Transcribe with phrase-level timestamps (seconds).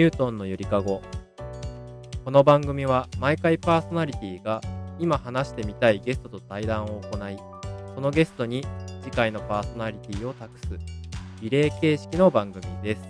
[0.00, 1.02] ニュートンのゆりかご。
[2.24, 4.62] この番組は毎回パーソナリティが
[4.98, 7.36] 今話してみたいゲストと対談を行い
[7.94, 8.64] そのゲストに
[9.02, 10.68] 次回のパーソナリティを託す
[11.42, 13.02] リレー形式の番組です。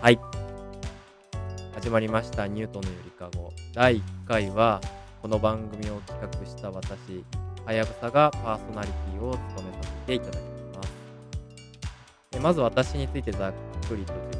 [0.00, 0.20] はい。
[1.74, 3.52] 始まりましたニュートンのゆりかご。
[3.74, 4.80] 第1回は
[5.20, 7.24] この番組を企画した私
[7.66, 12.40] はやぶさがパーソナリティを務めさせていただきます。
[12.40, 13.52] まず私についてざっ
[13.88, 14.39] くりと自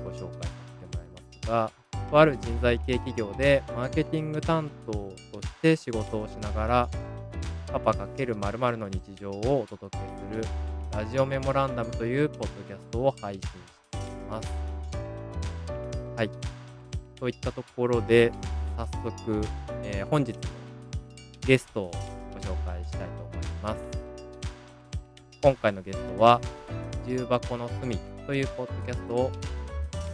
[1.51, 1.73] が
[2.11, 6.89] とある人材系企業でマーケティング担当として仕事をしながら
[7.73, 10.05] パパ×〇〇の日常をお届け
[10.37, 10.45] する
[10.93, 13.49] ラジオメモランダムというポッドキャストを配信し
[13.91, 14.53] ています。
[16.17, 16.31] はい。
[17.15, 18.33] といったところで
[18.77, 19.41] 早速、
[19.85, 20.41] えー、本日の
[21.47, 21.91] ゲストを
[22.35, 23.81] ご紹介したいと思います。
[25.43, 26.41] 今回のゲストは
[27.07, 29.31] 重箱の隅というポッドキャストを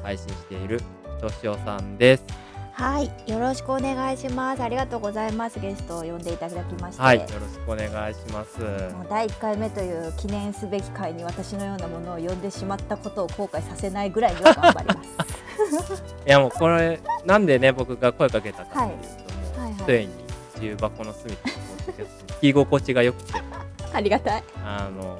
[0.02, 0.80] 配信している
[1.20, 2.24] としおさんです。
[2.72, 4.62] はい、よろしくお願いします。
[4.62, 5.58] ありがとうございます。
[5.60, 7.02] ゲストを呼んでいただきまして。
[7.02, 8.60] はい、よろしくお願いします。
[8.60, 8.66] も
[9.02, 16.04] う第1回目という記念すべき回に私のようなものを呼んでしまったことを後悔させないぐらいには頑張ります。
[16.26, 20.12] いやもうこれなんでね僕が声かけたかっていうと、はい、もうついに
[20.60, 21.48] 重箱の隅と
[21.88, 23.32] 聞き心地が良くて、
[23.94, 24.44] ありがたい。
[24.62, 25.18] あの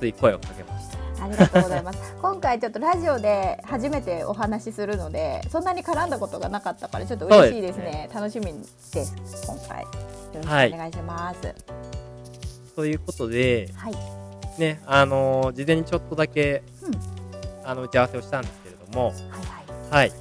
[0.00, 0.69] つい声をかけま。
[1.20, 2.14] ありがとうございます。
[2.20, 8.08] 今回ちょっとラジオで初めてお話しするので、そんなに絡んだことがなかったからちょっと嬉しいですね。
[8.10, 8.46] すね楽しみ
[8.92, 9.46] です。
[9.46, 9.88] 今回よ
[10.34, 11.46] ろしくお願いします。
[11.46, 11.56] はい、
[12.74, 13.94] ということで、はい、
[14.58, 19.30] ねあの事前にちょっとだけ、うん、あの打ち合わせをしたんですけれども、はいはい、
[19.90, 20.12] はい、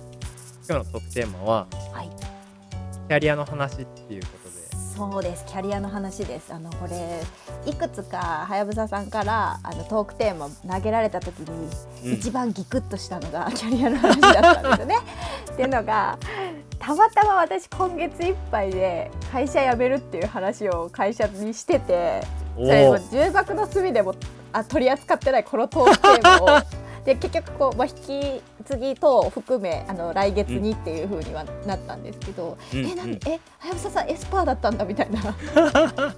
[0.68, 2.10] 今日のトークテーマは、はい、
[3.08, 4.39] キャリアの話っていうこと
[5.00, 5.46] そうです。
[5.46, 6.54] キャリアの話です。
[6.54, 7.22] あのこれ
[7.66, 11.70] いくつかはやぶささんからあのトークテーマ投げられた時に、
[12.04, 14.96] うん、一番ギクッとしたのがキャリアの話だったんですよね。
[15.54, 16.18] っていうのが
[16.80, 22.22] たまたま私今月いっぱいで会社辞めるっていう話を会社にしてて
[22.58, 24.16] それも重箱の隅でも
[24.52, 26.62] あ取り扱ってないこのトークテーマを
[27.06, 35.20] で結局こう、まあ、引き継ぎ等含めあの来月にっていうふうにはなったんですけど、うん、えなんで、えはやぶささんエスパーだったんだみたいな。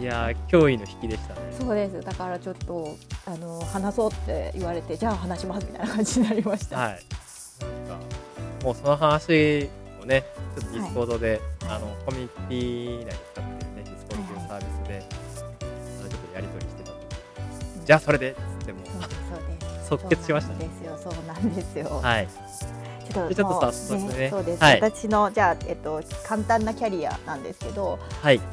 [0.00, 1.40] いや脅威の引きでしたね。
[1.58, 6.78] そうですだからちょっとあの話そうって言われてじゃあ話しますみたいな感じになりました。
[6.78, 7.00] はい。
[8.64, 9.68] もうその話
[10.00, 10.24] をね
[10.56, 16.92] ちょっとディスコードで、はい、あのコミュニティ内で使ってるねディスコードというサービスで、はい、ちょっとやり取りしてた
[17.84, 18.36] じゃあそれで
[19.88, 20.98] 即決しました、ね、ですよ。
[21.02, 22.00] そうなんですよ。
[22.02, 22.28] はい。
[23.08, 27.98] ちょっと早速ね、ね、そうです、はい、私のじゃあ、えっと、簡単なキャリアなんですけど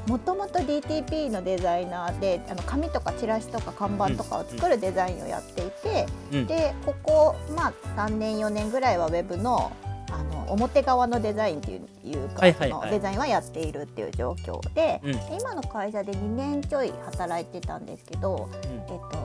[0.08, 9.72] もともと DTP のデザイナーであの紙とかチラシとか看板とかを作るデザインをやっていて、うん、でここ、まあ、3年4年ぐらいはウェブの
[10.12, 11.80] あの表側のデザインってい
[12.16, 19.25] うか、はいのデザインはやっているっていう状況で、うん、今の会社で2年ちょい働いてたんですけど、うん、えっと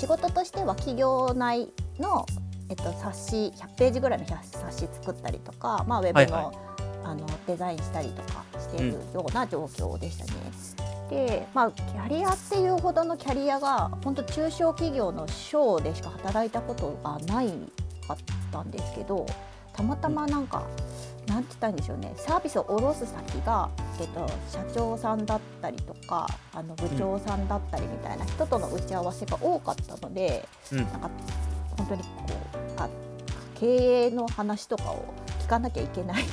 [0.00, 1.68] 仕事としては企業内
[1.98, 2.24] の、
[2.70, 6.56] えっと、冊子100ページぐらいの冊子作ったりとか、まあ、ウェブのはいはい、
[7.04, 10.30] あのデザインしたりとかしているような状況でしたね。
[11.02, 17.50] うん、でまあキャリアっていうほどのキャリアが本当中小企業の省でしか働いたことがない
[18.08, 18.16] かっ
[18.50, 19.26] たんですけど
[19.80, 20.62] たまたまなんか、
[21.26, 22.12] うん、なんて言ったんでしょうね。
[22.16, 23.68] サービスを下ろす先が
[24.00, 31.10] えっと、社長さんだったりとかあの部長さんだったりみたいな人との打ち合わせが多かったので、うん、なんか
[31.76, 32.08] 本当にこ
[32.78, 32.88] うあ
[33.56, 35.04] 経営の話とかを
[35.40, 36.26] 聞かなきゃいけない っ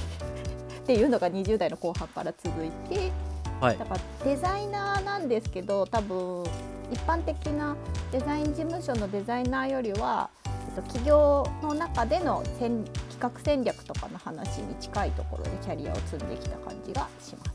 [0.86, 3.12] ていうのが20代の後半から続いて、
[3.60, 6.46] はい、だからデザイナーなんですけど多分
[6.90, 7.76] 一般的な
[8.14, 12.86] デザイン事務所のデザイナーよりは、えっと、企業の中での戦
[13.18, 17.52] 企画戦略とかの話に近いところでキャリアを積んできた感じがします。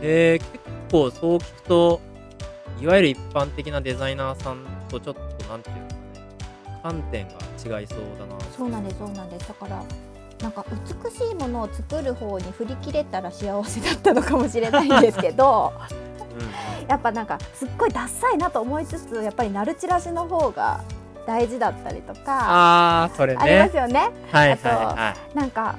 [0.00, 2.00] えー、結構そう聞くと、
[2.80, 5.88] いわゆる一般的なデザイナーさんとちょっとなんていうかね、
[6.82, 8.40] 観点が違いそうだな。
[8.56, 9.48] そうなんです、そうなんです。
[9.48, 9.84] だから、
[10.40, 15.72] なんか美しいものを作る方に振り切れたら幸せだったのかもしれないんですけど、
[16.82, 20.82] うん、やっぱなんかすっごいダッサいなと思いつつやっぱりナルチラシの方が
[21.26, 24.10] 大事だったりとかあそれ、ね、ありますよね。
[24.30, 25.76] はいはいはい、なんか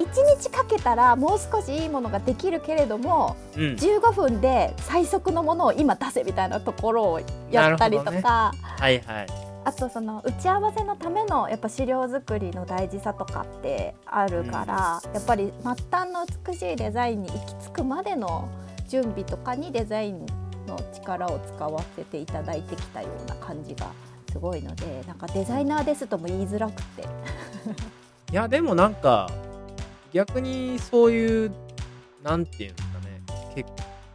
[0.00, 7.20] 1日かけたらもう少しいいものができるけれども、うん、15分で最速のものを今出せみたいなところを
[7.50, 9.26] やったりとか、ね、はいはい、
[9.64, 18.48] あとその打ち合わせのためのやっぱ資料作りの大事さとかってあるから、うん、やっぱり末端の美しいデザインに行き着くまでの
[18.88, 20.26] 準備とかにデザイン
[20.66, 23.90] の力を使わせていただいてきたような感じが
[24.30, 27.02] すごいのでなんかデザイナーですとも言いづらくて
[28.32, 29.28] いやでもなんか
[30.12, 31.52] 逆にそういう
[32.22, 33.22] なんていうんですかね
[33.54, 33.70] 結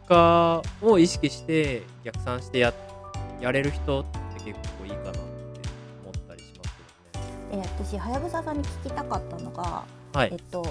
[0.08, 2.72] 果を意識して逆算してや
[3.40, 6.76] やれる人って結構いいかなって思ったりします
[7.12, 7.64] けどね。
[7.64, 9.84] え私はやぶささんに聞きたかったのが、
[10.14, 10.62] はい、えっと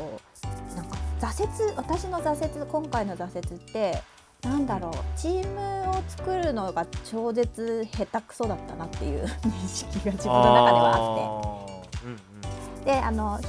[0.76, 4.02] なんか挫折私の挫折今回の挫折って
[4.46, 4.94] なんだろう。
[5.18, 12.06] チームを作るのが超絶下手くそだったなっていう認識が自分の中ではあって。
[12.06, 13.40] うんうん、であの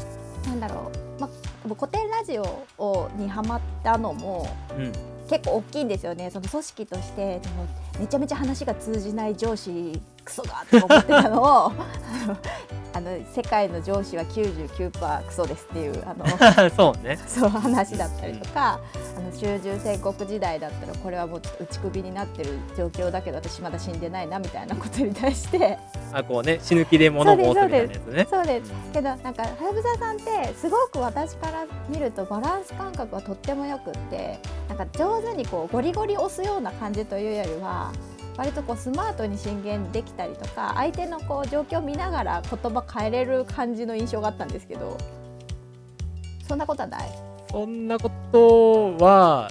[0.46, 1.28] なんだろう、ま、
[1.74, 4.48] 古典ラジオをにハマったのも、
[4.78, 4.92] うん、
[5.28, 6.30] 結構大きいんですよね。
[6.30, 7.66] その組織としてでも
[7.98, 11.72] めちゃめちゃ話が通じない上司クソがと思ってたのを
[12.92, 16.26] あの世界の上司は99%クソですっていうあの
[16.74, 17.18] そうね。
[17.26, 18.80] そう話だったりとか、
[19.18, 25.78] あの集中戦国時代だったらこれはもうちょっと打ち首になってる状況だけど私まだ死んでないなみたいなことに対して。
[26.12, 28.26] あこうね死ぬ気で物申すみたいなやつね。
[28.30, 34.38] そうです、うん、けどなんかはやぶささんってすごく私から見るとバランス感覚はとってもよくって
[34.68, 37.92] なんか上手にこうゴリゴリ押すような感じというよりは
[38.36, 44.98] 割とこうスマートに進言できたりとか相手のこう状況を見ながら言葉変えれる感じの印象があったんですけど
[46.46, 47.08] そんなことはない？
[47.50, 49.50] そんなことは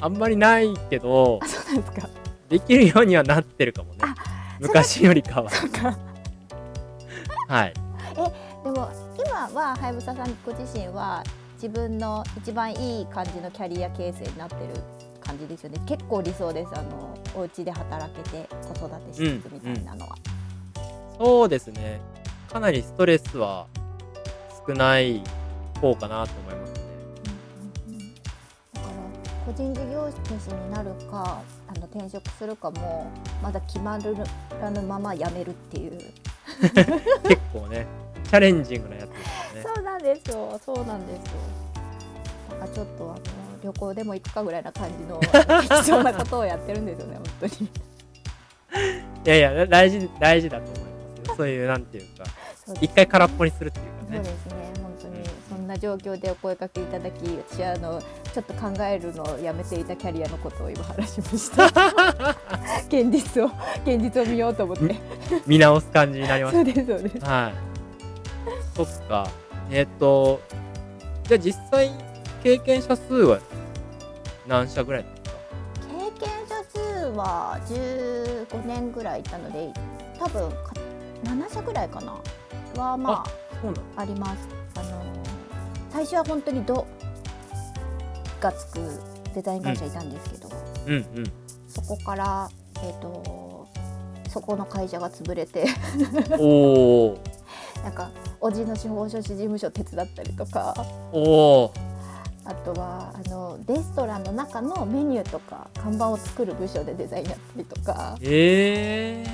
[0.00, 2.08] あんまりないけどそうなんですか。
[2.48, 4.00] できるようにはなってるかもね。
[4.60, 5.50] 昔よりかは。
[7.48, 7.72] はい。
[8.12, 8.14] え
[8.62, 11.24] でも今ははやぶささんご自身は
[11.54, 14.60] 自分の一番いい感じのキャリア形成になってる
[15.32, 15.80] 感じですよね。
[15.86, 16.68] 結構理想です。
[16.74, 20.16] あのお家で働けて子育て施設みたいなのは、
[20.76, 20.82] うん
[21.12, 22.00] うん、そうですね。
[22.50, 23.66] かなりストレスは
[24.66, 25.22] 少ない
[25.80, 26.80] 方かなと思いますね、
[27.86, 28.14] うんうんうん、
[28.74, 28.92] だから
[29.46, 33.10] 個人事業主になるかあの転職するかも
[33.42, 33.98] まだ決ま
[34.60, 35.98] らぬまま辞めるっていう。
[36.60, 37.86] 結構ね
[38.24, 39.74] チャレンジングなやつですよね。
[39.74, 40.60] そうなんですよ。
[40.64, 41.32] そうなんですよ。
[42.50, 45.20] なんかちょっとあの旅行でも行くかぐらいな感じの
[45.84, 47.70] 貴重なことをやってるんですよね本当に。
[49.24, 50.86] いやいや大事大事だと思いま
[51.26, 51.34] すよ。
[51.38, 52.24] そういうなんていうか
[52.80, 54.16] 一回空っぽにするっていうかね。
[54.16, 55.24] そうですね本当に。
[55.48, 61.66] そんな状況でお声かけいただき私はあのちょっと考えるのをやめていたキャリアのことを今話しました。
[62.88, 63.46] 現実を
[63.84, 64.96] 現実を見ようと思って。
[65.46, 67.24] 見直す感じになりましたそうですそうです。
[67.24, 67.54] はい。
[68.74, 69.28] そっか。
[69.70, 70.40] えっ、ー、と
[71.28, 71.90] じゃあ実際
[72.42, 73.38] 経験者数は
[74.48, 75.38] 何社ぐらいですか
[75.88, 76.78] 経験者数
[77.16, 79.72] は15年ぐらいいたので
[80.18, 80.50] 多分
[81.24, 82.18] 7社ぐらいかな。
[82.76, 83.24] はま
[83.96, 84.48] ああります。
[84.76, 85.04] あの
[85.90, 86.86] 最初は本当に「ど」
[88.40, 88.80] がつく
[89.34, 90.48] デザイン会社いたんですけど、
[90.86, 91.18] うんうん。
[91.18, 91.32] うん、
[91.68, 92.48] そこから
[92.82, 93.68] えっ、ー、と
[94.28, 95.66] そこの会社が潰れて
[96.38, 97.18] お
[97.84, 98.10] なんか
[98.40, 100.74] おじの司法書士事務所手伝ったりとか
[101.12, 101.70] お
[102.52, 108.16] あとはあのレストランの中のメニューとか看板を作る部署でデザインやったりとか。
[108.20, 109.24] え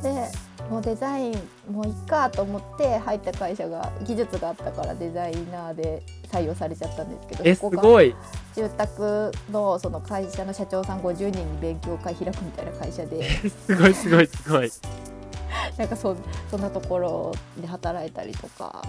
[0.00, 1.34] ー、でもうデザイン
[1.68, 8.14] もういっかと思って入った会社が技術があったからデザイナーで採用されちゃったんですけどえすごい。
[8.54, 13.24] 住宅のその会社の社長さん50人に勉強会開くみたいな会社で。
[13.48, 14.70] すごいすごいすごい。
[15.78, 16.14] なんかそ
[16.50, 18.82] そんなところで働いたりとか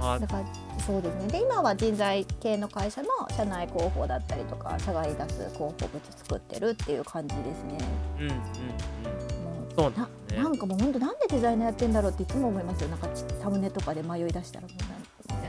[0.00, 0.44] だから
[0.84, 1.28] そうですね。
[1.28, 7.78] で今は人材系の会社の社内広報だったりとか社外に出す広報物作ってるっていう感じですね。
[8.18, 8.40] うんうんうん、
[9.74, 12.88] そうなね、なんかもう本当なんでデザイナーやってんだろうっていつも思いますよ。
[12.88, 13.08] なんか
[13.40, 14.78] サムネとかで迷い出したらもう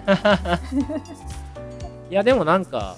[0.05, 0.59] なん
[2.09, 2.95] いやでもなんか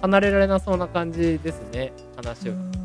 [0.00, 1.92] 離れられなそうな感じですね。
[2.16, 2.79] 話を聞く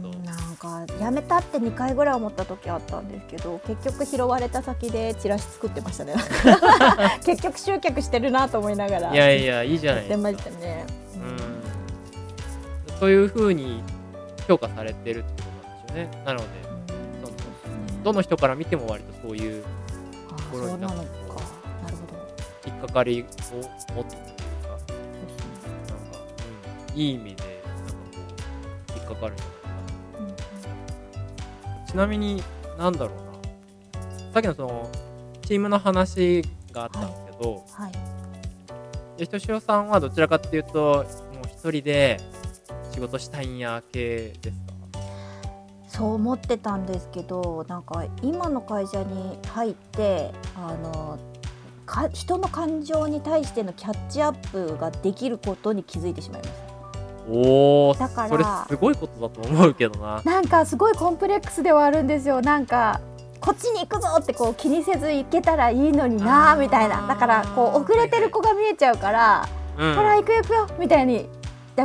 [0.56, 6.16] かやめたって2回ぐらい思った時あったんですけど結局拾われた先でチラシ作ってましたね。
[7.26, 9.14] 結局集客してるなと思いながら。
[9.14, 10.22] いやいやいいじゃないですか。
[10.22, 10.86] ましたね、
[11.16, 11.18] う
[12.96, 13.82] ん、そういうふうに
[14.48, 16.24] 評価されてるってことなんでしょうね。
[16.26, 16.46] なので、
[17.24, 17.32] そ
[17.98, 19.70] のどの人から見ても割とそういうと
[20.52, 21.06] ころになるほど
[22.66, 26.20] 引っかかりを持つっていうか、なんか、
[26.94, 27.44] うん、いい意味で
[27.78, 27.98] なんかこ
[28.96, 29.34] う引っかかる。
[29.34, 29.55] んじゃない
[31.96, 32.44] ちなみに、
[32.78, 34.92] なんだろうな、さっきのその、
[35.44, 37.90] チームの話があったんですけど、はい。
[37.90, 37.90] は
[39.18, 41.06] い、しとしおさんはどちらかっていうと、もう
[41.46, 42.20] 一人で
[42.92, 45.00] 仕事したいんや系ですか？
[45.88, 51.18] そう思ってたんですけどなんか今の会社に入ってあの
[51.86, 56.65] か人の感情に対してのキャッチアップができることに気づいてしまいました。
[57.30, 58.30] おおだから。
[58.30, 60.22] それすごいことだと思うけどな。
[60.24, 62.42] なんかすごいコンプレックスではあるんですよ。
[62.42, 63.02] なんか
[63.40, 67.06] こっちに行くぞってこう気にせず行けたらいいのになみたいな。
[67.08, 71.30] だからこう遅れてる子が見えちゃうから、はいはい、ほら行く行くよみたいに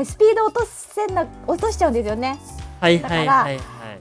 [0.04, 2.38] スピード落とせな落としちゃうんですよね。
[2.80, 3.60] はいはいはいはい、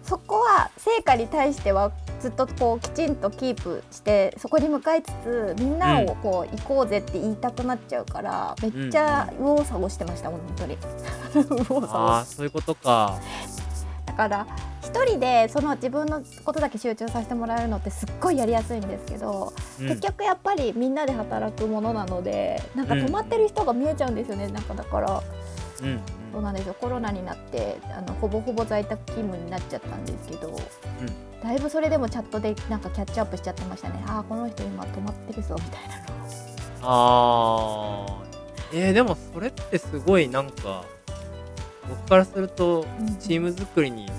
[0.10, 10.78] そこは成果に対してはずっとこうきちんとキープしてそこに向かいつつみんなをこう行こうぜって言いたくなっちゃうから、めっちゃ右往左往してました本当に。
[11.88, 13.20] ああそういうことか。
[14.08, 14.48] だから
[14.82, 25.22] 一人でその自分のことだけ集中させてもらえるのってすっごいやりやすいんですけど、うん、結局やっぱりみんなで働くものなのでなんか止まってる人が見えちゃうんですよね、うん、なんかだから、
[25.82, 26.00] うん、
[26.34, 26.76] そうなんですよ。
[26.80, 30.60] コロナになってあのほぼほぼ在宅勤務になっちゃったんですけど、
[31.42, 34.04] だいぶそれでもチャットでなんかキャッチアップしちゃってましたね。
[34.08, 36.04] ああこの人今止まってるぞみたいなの。
[36.82, 38.24] ああ
[38.72, 40.84] えー、でもそれってすごいなんか
[41.90, 42.86] 僕からすると
[43.20, 44.14] チーム作りにと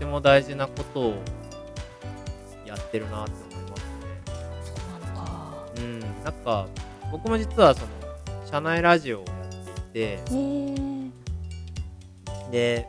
[0.00, 1.14] ても大事なことを
[2.66, 3.86] やってるなって思いますね。
[4.62, 5.66] そうなのか。
[5.76, 6.66] うん、なんか
[7.10, 7.88] 僕も実はその
[8.44, 10.87] 社内ラジオをやっていて、
[12.50, 12.88] で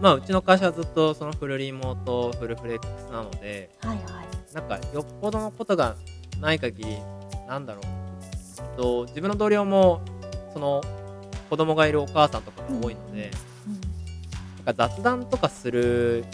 [0.00, 5.96] まあ、うちの会社はずっとそのフルリモート、フルフレックスなので、はいはい、なんかよっぽどのことが
[6.40, 6.98] ない限り、
[7.48, 10.02] なんだろう、と自分の同僚も
[10.52, 10.82] その
[11.48, 13.30] 子供がいるお母さんとかが多いので、
[13.66, 13.74] うん。
[13.74, 13.80] うん、
[14.66, 16.24] なんか雑談とかする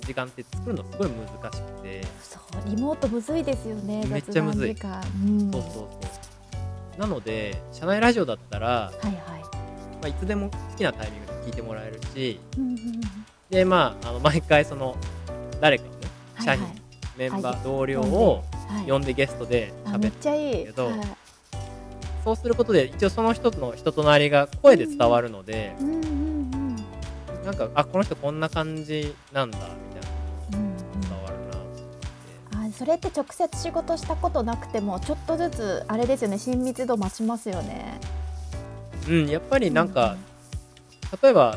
[0.00, 4.70] 時間って作るのすごい難しくて、そうリモートむずいですよね、めっちゃむずい。
[4.70, 5.88] うん、そうそうそ
[6.96, 7.00] う。
[7.00, 9.14] なので、社内ラジオだったら、はいはい。
[9.14, 9.18] ま
[10.04, 12.40] あ、いつでも好きなタイミング聞いてもらえるし、
[13.50, 14.96] でまああの毎回その
[15.60, 15.96] 誰かのね
[16.42, 16.70] 社員、はい。
[16.70, 16.80] はい、
[17.16, 18.44] メンバー、同僚を
[18.86, 21.00] 呼んでゲストで喋ってるんですけど、はい、
[22.24, 26.76] そうすることで一応その人の人となりが声で伝わるので、うんうんうん、
[27.44, 30.68] なんかあこの人こんな感じなんだみたいな
[31.08, 31.36] 伝わる
[32.58, 38.00] なあそれって直接仕事したことなくてもちょっとずつあれですよね親密度増しますよね。
[39.08, 40.33] うんやっぱりなんか、うん
[41.22, 41.56] 例えば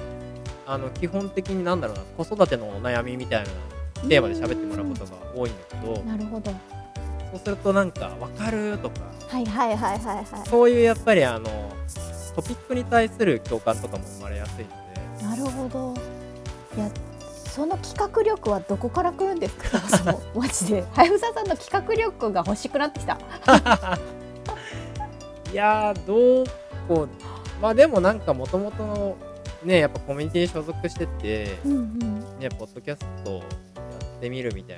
[0.65, 3.49] あの基本的になんだろうな子育てのお悩みみたいな
[4.09, 6.51] テーマで喋ってもらうことが多いんだけどなるほど。
[7.31, 10.25] そうするとなんか分かるとかはいはいはいはいはい。
[10.49, 11.49] そういうやっぱりあの
[12.35, 14.69] トピックに対する共感とかも生まれやすいの
[15.19, 15.23] で。
[15.23, 15.93] なるほど。
[16.77, 16.89] いや
[17.25, 19.55] その企画力はどこから来るんです
[20.03, 20.15] か？
[20.35, 20.83] マジで。
[20.93, 23.17] はやぶささんの企画力が欲しくなってきた。
[25.51, 26.45] いやどう
[26.87, 27.09] こう。
[27.61, 29.15] まあでもなんかもともとの
[29.63, 34.77] ねやっぱコミュニティに所属してて、うんうん、ねポッドキャストやってみるみたい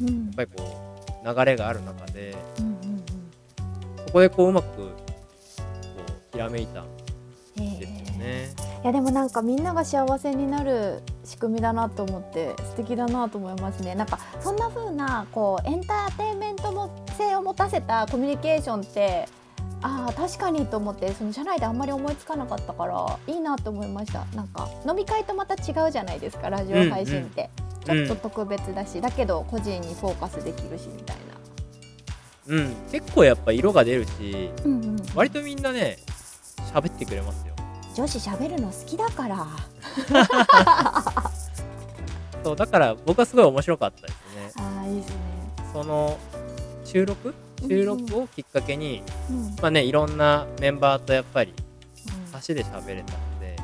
[0.00, 3.04] な、うん、やっぱりこう流れがある中で、うんうんうん、
[4.06, 4.92] そこでこううまくこう
[6.32, 6.86] ひらめいたん
[7.56, 8.54] ですよね。
[8.82, 13.94] いやでもなんかみんなが幸せになる仕組みだなと思って素敵だなと思いますね。
[13.94, 16.64] なんかそんな風なこうエンターテインメント
[17.16, 19.26] 性を持たせたコミュニケーションって
[19.84, 24.24] ああ確かにと思ってその社内であんまり思いつかなかったからいいなと思いました。
[24.34, 27.50] なんか飲み会とまた違うじゃないですかラジオ配信って、
[27.86, 31.16] うんうん、ちょっと特別だし、うん、だけど個人にフォーカスできるしみたい
[32.48, 32.56] な。
[32.56, 32.74] うん。
[32.90, 35.98] 結構やっぱ色が出るし、うんうん、割とみんなね
[36.72, 37.54] 喋ってくれますよ。
[37.94, 39.46] 女子喋るの好きだから。
[42.42, 44.64] そうだから僕はすごい面白かったですね。
[44.64, 45.16] ああいいですね。
[45.74, 46.18] その
[46.86, 47.34] 収録
[47.68, 51.52] 収録をきっかけに、うん、まあねいろんなメンバーとやっぱり
[52.32, 53.56] 差しで喋れたので、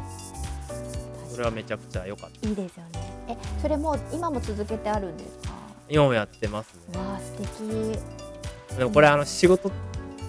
[1.31, 2.49] それはめちゃくちゃ良かった。
[2.49, 3.13] いいですよね。
[3.29, 5.55] えそれも今も続けてあるんですか？
[5.89, 6.99] 今もやってますね。
[6.99, 8.77] わあ素敵。
[8.79, 9.71] でもこれあの仕事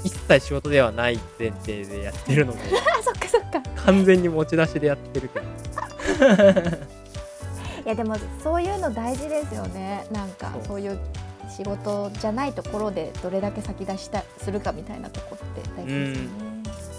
[0.03, 2.59] 一切仕事ではない前提でやってるので
[3.03, 3.61] そっかそっか。
[3.85, 5.45] 完全に持ち出しでやってるけど。
[7.85, 10.05] いやでもそういうの大事ですよね。
[10.11, 10.99] なんかそういう
[11.49, 16.51] 仕事じゃないところでどれだけ先出したするかみたいなとこって大事ですよね。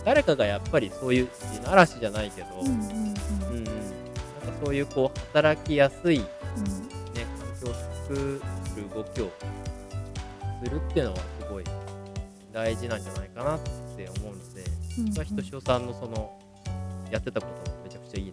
[0.05, 1.29] 誰かがやっぱりそういう
[1.67, 3.65] 嵐じゃないけど、うんうんうん。
[3.65, 6.25] なんかそういうこう働きやすい、ね、
[7.39, 7.75] 環境を
[8.09, 8.41] 作る
[8.95, 9.31] 動きを
[10.63, 11.65] するっていうのはすごい
[12.53, 13.61] 大事なんじゃないかなっ
[13.97, 14.65] て思うので、
[14.99, 16.39] うんうん、ひとしおさんのその
[17.11, 18.33] やってたこともめちゃくちゃいい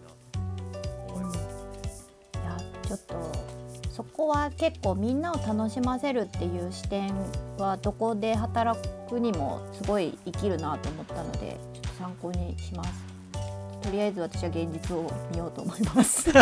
[4.20, 7.10] こは結構みんなを楽しませるっていう視点
[7.56, 12.92] はどこで働くにもすごい生きるなと思ったのでちょっと参考にします。
[13.80, 16.30] とりあえず私は現実を見ようと思います。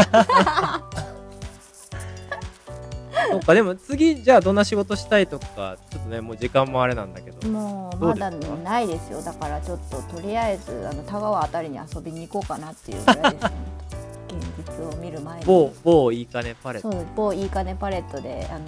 [3.30, 7.48] そうかでも次じゃあどんな仕事したいとかちょっとねもう時間もあれなんだけど。
[7.48, 9.22] もうまだないですよ。
[9.22, 13.78] だからちょっととりあえずあの田川あたりに遊びに行こうかなっていうぐらいですね
[14.38, 15.46] 現実を見る前に。
[15.46, 16.90] 某某いいかねパレット。
[16.92, 18.66] そう某いいかねパレットであの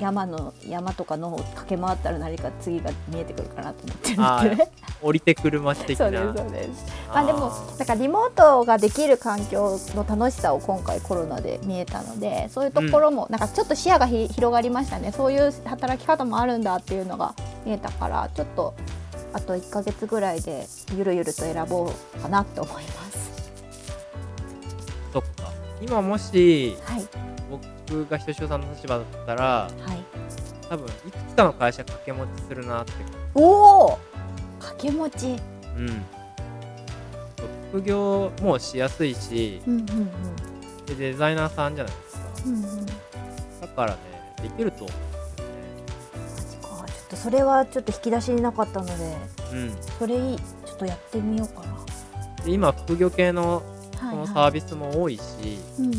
[0.00, 4.68] 山の山とかの駆け回ったら何か次が見えてくるかなと思ってるんで。
[5.00, 6.06] 降りてくる街的な。
[6.06, 6.84] そうですそうです。
[7.08, 15.12] まあでもだからリモートができる環境の楽しさを今回コロナで見えたのでそういうところも、なんかちょっと視野が広がりましたね。
[15.12, 18.74] そういう働き方もあるんだっていうのが見えたからちょっと
[19.32, 23.13] あと1か月ぐらいでゆるゆると選ぼうかなと思います
[25.80, 27.06] 今もし、はい、
[27.88, 30.04] 僕がひとしおさんの立場だったら、はい、
[30.68, 32.92] 多分いくつかの会社掛け持ちするなって。
[33.34, 33.98] おお
[34.58, 35.36] 掛け持ち。
[35.76, 36.04] うん。
[37.70, 43.98] 副業もしやすいし、うんうんうん、でデザイナーさんじゃないですか、うんうん、だからね
[44.40, 46.76] できると思うんですよね。
[46.80, 46.86] マジか。
[46.86, 48.92] ちょっとそれはちょっと引き出しになかったので、
[49.52, 51.74] うん、それちょっとやってみようかな。
[52.44, 53.62] で今副業系の
[54.10, 55.22] このサービスも多いし、
[55.78, 55.92] うんうん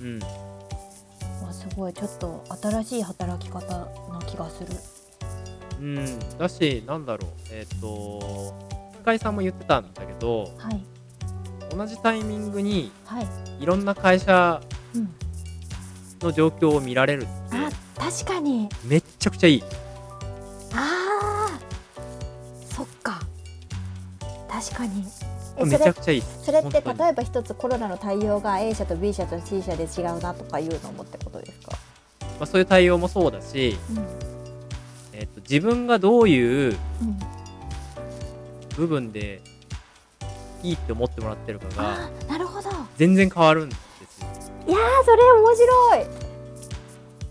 [0.00, 0.12] うん。
[0.14, 0.18] うん。
[1.44, 1.92] わすごい。
[1.92, 3.88] ちょっと新しい働き方な
[4.26, 4.68] 気がする。
[5.80, 6.18] うん。
[6.38, 7.30] だしなんだろう。
[7.50, 8.72] えっ、ー、と
[9.02, 10.84] 深井さんも言ってたんだけど、はい、
[11.76, 13.26] 同じタイミングに、はい、
[13.60, 14.60] いろんな会社
[16.20, 17.60] の状況を見られるって、う。
[17.60, 18.68] ん、あ確かに。
[18.84, 19.64] めっちゃくちゃいい。
[20.74, 22.74] あー。
[22.74, 23.20] そっか。
[24.48, 25.04] 確かに
[25.58, 26.22] めちゃくちゃいい。
[26.22, 31.72] それって例えば一つコロナの対応が A 社と B 社と C 社で違うなとかいうのもってことですか、
[32.20, 33.98] まあ、そういう対応もそうだし、うん、
[35.12, 36.76] えーと、自分がどういう
[38.76, 39.40] 部分で
[40.62, 42.70] いいって思ってもらってるかが、うん、なるほど。
[42.96, 43.76] 全然変わるんで
[44.08, 44.28] すよ。
[44.68, 46.06] いやそれ面白い。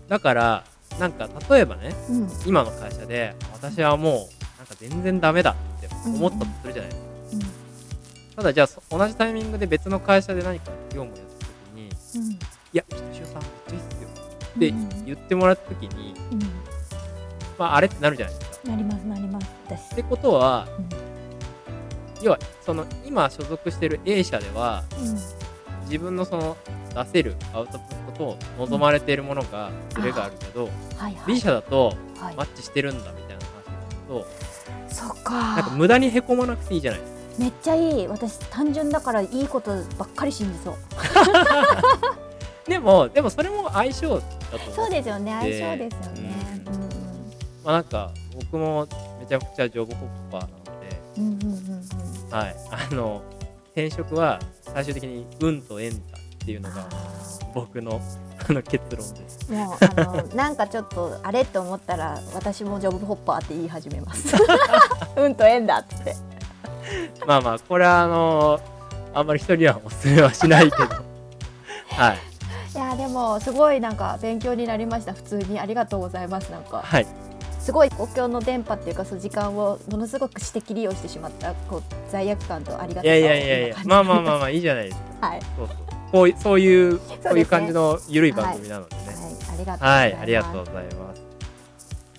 [0.08, 0.64] だから
[0.98, 4.12] なんか例えばね、うん、今の会社で私はもう
[4.58, 7.11] なんか全然ダメだって思ったとするじゃないですか、
[8.34, 11.46] ただじゃあ同じタイミングで別の会社で何か業務をやった
[12.16, 12.38] 時に、うん、い
[12.72, 14.74] やひとしおさんめっちゃいいっすよって
[15.06, 16.40] 言ってもらった時に、うん、
[17.58, 18.68] まああれってなるじゃないですか。
[18.70, 19.46] なりますなります。
[19.92, 24.84] ってことは、うん、要はその今所属してる A 社では、
[25.86, 26.56] 自分のその
[26.94, 30.64] 出せるアウトプットと望まれているものがズレがあるけど、
[30.96, 33.74] はいはい、B 社だとマッチしてるんだみたいな話に
[34.08, 34.24] なる
[34.88, 35.56] と、そっか。
[35.56, 37.11] なんか無駄にへこまなくていいじゃないですか。
[37.38, 38.08] めっちゃいい。
[38.08, 40.74] 私単純だからいいことばっかり信じそう。
[42.68, 45.32] でもでもそれも相性だとそうですよね。
[45.32, 46.34] 相性ですよね、
[46.66, 46.74] うん、
[47.64, 48.86] まあなんか僕も
[49.20, 51.86] めちゃくちゃジョブホッパーなので、うんうんうん
[52.28, 52.56] うん、はい。
[52.70, 53.22] あの
[53.72, 55.96] 転職は最終的に運と縁だ
[56.42, 56.86] っていうのが
[57.54, 58.00] 僕の
[58.48, 59.50] あの結論です。
[59.50, 64.34] もうあのなんかちょっとあれって思ったら私もジョブホッパーって言い始めます。
[65.16, 66.16] 運と縁だって
[67.26, 68.62] まあまあこれはあのー、
[69.14, 70.84] あんまり人にはおすすめはしないけど。
[71.88, 72.18] はい。
[72.74, 75.12] いやでもすごいなんか勉強になりました。
[75.12, 76.50] 普通にありがとうございます。
[76.50, 77.06] なんかはい。
[77.58, 85.28] すごい公共の電波っていうかその時間をものすごく私的利用してしまったこう罪悪感とありがたさをいやいやいやいやまあまあまあまあいいじゃないですか。
[85.28, 85.40] はい。
[85.56, 85.76] そうそう
[86.10, 91.22] こうそういうこういう感じのゆるい番組なのでね、はい、はい、ありがとうございます、はい、ありがとうございます。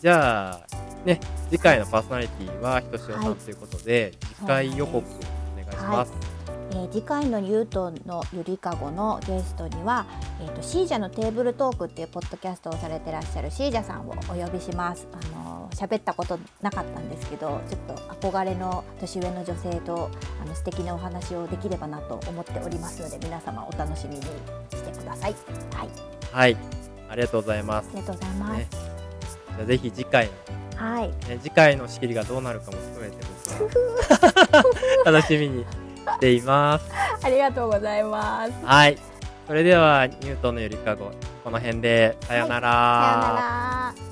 [0.01, 6.11] じゃあね次回のパーソナリティはひとしおさんということで、次回予告お願いします。
[6.11, 6.33] はい
[6.71, 10.07] えー、次回のニュートンのゆりかごのゲストには、
[10.41, 15.07] えーと、シージャのテーブルトークっていうポッドキャストをされてらっしゃるシージャさんをお呼びします。
[15.11, 17.81] あの喋ったことなかったんですけど、ちょっ
[18.19, 20.09] と憧れの年上の女性と
[20.41, 24.29] あの素敵なお話をできればなと思っておりますので、皆様お楽しみにし
[24.83, 25.35] てください。
[25.75, 25.89] はい。
[26.31, 26.57] はい、
[27.09, 27.89] ありがとうございます。
[27.93, 28.57] ありがとうございます。
[28.57, 28.67] ね、
[29.57, 30.29] じゃぜひ次回
[30.75, 33.17] はい、ね、次回の仕切りがどうなるかも含めて
[33.59, 33.79] 僕
[34.55, 34.63] は
[35.12, 36.86] 楽しみにしています。
[37.23, 38.53] ありがとうございます。
[38.63, 38.97] はい。
[39.47, 41.12] それではニュートンのゆりかご
[41.43, 42.69] この辺でさよなら。
[42.69, 43.41] はい、さよな
[43.99, 44.02] ら。